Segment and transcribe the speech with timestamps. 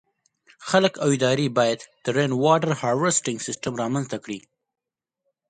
[0.69, 4.39] خلک او دولتي ادارې باید د “Rainwater Harvesting” سیسټمونه رامنځته کړي.